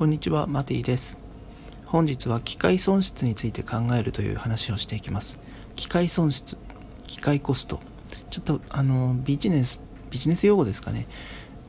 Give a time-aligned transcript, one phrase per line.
[0.00, 1.18] こんにちは、マティです。
[1.84, 5.38] 本日は機械損失について考えるという話をしていきます。
[5.76, 6.56] 機械損失、
[7.06, 7.80] 機械コスト。
[8.30, 11.06] ちょっとあのビジネス、ビジネス用語ですかね。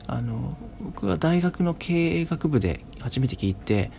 [0.06, 3.90] あの僕は大学の経営学部で初めて聞いて、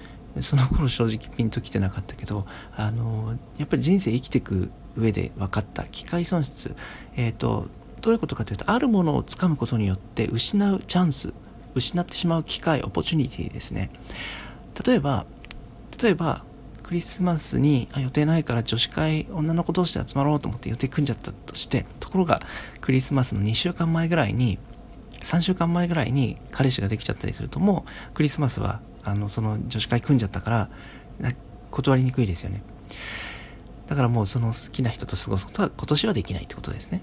[0.42, 6.76] その頃正直ピンときてなかったけど、あのやっぱり人生生きていく上で分かった機械損失。
[7.16, 7.68] えっ、ー、と、
[8.02, 11.36] どういうことかというと、あるものをつかむことによって失うチャンス
[11.76, 13.90] 失ってしまう機会オポチュニティですね。
[14.86, 15.26] 例えば
[16.02, 16.44] 例えば
[16.82, 22.40] クリスマスにあ予定ないから女子会女の子同士で集まろうと思って予定組んじゃったとしてところが
[22.82, 24.60] クリスマスの2週間前ぐらいに
[25.22, 30.70] 3週間前ぐらいに彼氏ができちゃったりするともうクリスマスはあのその女子会組んじゃったから
[31.72, 32.62] 断りにくいですよね。
[33.88, 37.02] だからもうその好きな人と過ごすことは今年はできないってことですね。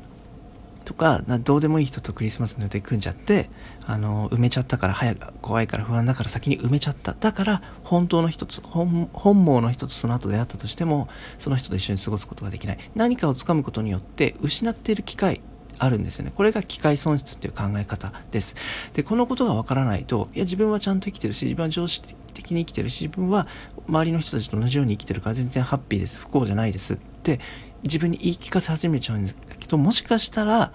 [0.91, 3.49] とかどうでもいい人とクリスマスの予定組んじゃって
[3.87, 9.09] あの埋めちゃったから早く怖いから不安だから先に埋めちゃっただから本当の人と本
[9.45, 11.07] 望の人とその後出会ったとしても
[11.39, 15.43] その人と一緒に過ごすことができない何かをつかむことによって失っている機会
[15.79, 16.33] あるんですよね。
[16.37, 18.55] これが機械損失っていう考え方です。
[18.93, 23.47] で、このことがわからないと、いや、自分はちゃんと生きてるし、自分は常識的に生きてるし、自分は
[23.89, 26.19] 周りの人たちと同じように生きてるから全然ハッピーです。
[26.19, 27.41] 不幸じゃないですって
[27.83, 30.73] 自分に言い聞かせ始めちゃうんだけど、もしかしたら、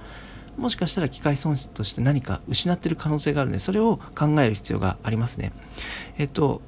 [0.57, 5.51] もしかしたら機械損失として何か失ってる可能性があるので、それを考える必要がありますね。
[6.17, 6.61] えっと、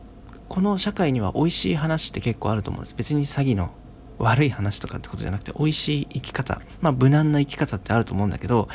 [0.49, 2.95] この社会には美味しい話って結構あると思うんです。
[2.95, 3.71] 別に詐欺の
[4.17, 8.67] 悪い話とかってことじゃなくて、美味しい生き方、まあ無難な生き方ってあると思うんだけど、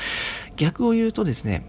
[0.57, 1.67] 逆を言うとですね、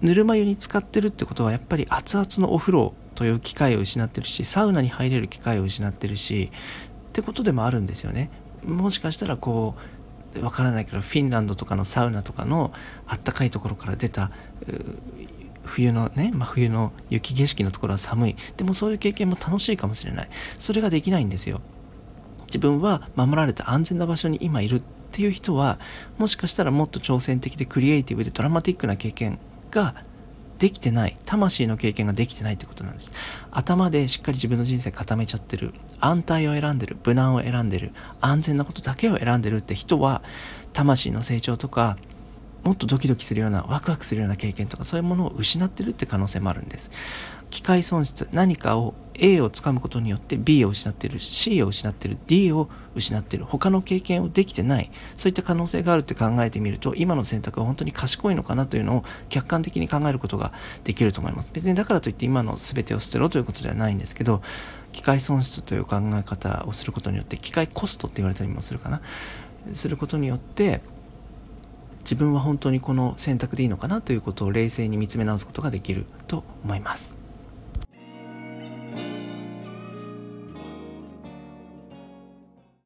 [0.00, 6.50] ぬるま湯に使ってるってことはやっぱり熱々のお風呂という機会を失ってるし、サウナに入れる機会を失ってるし、
[7.08, 8.30] ってことでもあるんですよね。
[8.64, 9.74] もしかしたらこ
[10.34, 12.72] う、わからないけど、フィンランドとかのサウナとかの
[13.06, 14.30] あったかいところから出た、
[15.64, 18.36] 冬のね、真冬の雪景色のところは寒い。
[18.56, 20.28] でもそういう経験も楽しいかもしれない。
[20.58, 21.60] それができないんですよ。
[22.46, 25.78] 自分は守られた安全な場所に今いるっていう人は
[26.18, 29.38] もしかしたらもっと挑戦的でクリエイティブでドラマティックな経験
[29.70, 29.94] が
[30.62, 33.12] できてない魂の経験ができてないってことなんです。
[33.50, 37.90] 頭でしっかり自分の人生固めちゃってる安泰を選んでる無難を選んでる
[38.20, 40.22] 安全なことだけを選んでるって人は
[40.72, 41.96] 魂の成長とか
[42.62, 46.92] もっとドキドキするようなワクワクするような経験とかそういうものを失ってるって可能性もあるんです。
[47.50, 53.44] 機械損失何かを A をつかむことによって B を失ってる C を失ってる D を失ってる。
[53.44, 54.90] 他の経験をできてない。
[55.16, 60.52] そういった可能性があるって考えてみると今の選択は本当に賢いのかなというのを客観的に考えることが
[60.84, 61.52] できると思います。
[61.52, 64.40] 別にだからといって今の全てを捨てろということではないんですけど
[64.92, 69.00] 機械損失という考え方をすることによって機械コストって言われたりもするかな。
[69.72, 70.80] することによって
[72.00, 77.21] 自分は本当にこの選択でいいのかなということを冷静に見つめ直すことができると思います。